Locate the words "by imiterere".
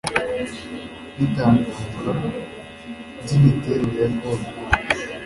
3.21-3.95